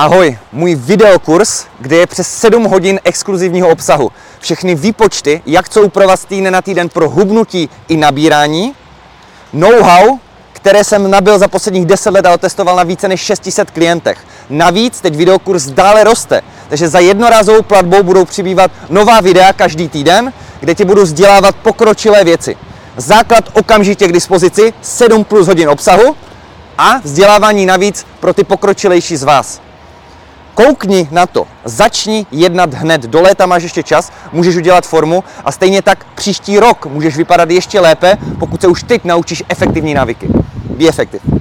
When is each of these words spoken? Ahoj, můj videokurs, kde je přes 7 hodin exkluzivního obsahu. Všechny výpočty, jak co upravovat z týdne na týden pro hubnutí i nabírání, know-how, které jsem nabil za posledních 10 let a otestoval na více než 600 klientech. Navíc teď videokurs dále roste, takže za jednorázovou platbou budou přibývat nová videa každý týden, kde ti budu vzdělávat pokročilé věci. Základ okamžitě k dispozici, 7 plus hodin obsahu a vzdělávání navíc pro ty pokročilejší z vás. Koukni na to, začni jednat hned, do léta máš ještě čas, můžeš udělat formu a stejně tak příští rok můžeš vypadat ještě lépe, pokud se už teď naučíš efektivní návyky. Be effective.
Ahoj, 0.00 0.38
můj 0.52 0.74
videokurs, 0.74 1.64
kde 1.80 1.96
je 1.96 2.06
přes 2.06 2.28
7 2.28 2.64
hodin 2.64 3.00
exkluzivního 3.04 3.68
obsahu. 3.68 4.12
Všechny 4.38 4.74
výpočty, 4.74 5.42
jak 5.46 5.68
co 5.68 5.82
upravovat 5.82 6.20
z 6.20 6.24
týdne 6.24 6.50
na 6.50 6.62
týden 6.62 6.88
pro 6.88 7.10
hubnutí 7.10 7.68
i 7.88 7.96
nabírání, 7.96 8.74
know-how, 9.52 10.18
které 10.52 10.84
jsem 10.84 11.10
nabil 11.10 11.38
za 11.38 11.48
posledních 11.48 11.86
10 11.86 12.10
let 12.10 12.26
a 12.26 12.34
otestoval 12.34 12.76
na 12.76 12.82
více 12.82 13.08
než 13.08 13.20
600 13.20 13.70
klientech. 13.70 14.18
Navíc 14.50 15.00
teď 15.00 15.16
videokurs 15.16 15.66
dále 15.66 16.04
roste, 16.04 16.42
takže 16.68 16.88
za 16.88 16.98
jednorázovou 16.98 17.62
platbou 17.62 18.02
budou 18.02 18.24
přibývat 18.24 18.70
nová 18.90 19.20
videa 19.20 19.52
každý 19.52 19.88
týden, 19.88 20.32
kde 20.60 20.74
ti 20.74 20.84
budu 20.84 21.02
vzdělávat 21.02 21.56
pokročilé 21.56 22.24
věci. 22.24 22.56
Základ 22.96 23.44
okamžitě 23.52 24.08
k 24.08 24.12
dispozici, 24.12 24.72
7 24.82 25.24
plus 25.24 25.46
hodin 25.46 25.68
obsahu 25.68 26.16
a 26.78 26.98
vzdělávání 27.04 27.66
navíc 27.66 28.06
pro 28.20 28.34
ty 28.34 28.44
pokročilejší 28.44 29.16
z 29.16 29.22
vás. 29.22 29.69
Koukni 30.66 31.08
na 31.10 31.26
to, 31.26 31.46
začni 31.64 32.26
jednat 32.30 32.74
hned, 32.74 33.02
do 33.02 33.20
léta 33.20 33.46
máš 33.46 33.62
ještě 33.62 33.82
čas, 33.82 34.12
můžeš 34.32 34.56
udělat 34.56 34.86
formu 34.86 35.24
a 35.44 35.52
stejně 35.52 35.82
tak 35.82 36.04
příští 36.14 36.58
rok 36.58 36.86
můžeš 36.86 37.16
vypadat 37.16 37.50
ještě 37.50 37.80
lépe, 37.80 38.18
pokud 38.38 38.60
se 38.60 38.68
už 38.68 38.82
teď 38.82 39.04
naučíš 39.04 39.42
efektivní 39.48 39.94
návyky. 39.94 40.28
Be 40.78 40.88
effective. 40.88 41.39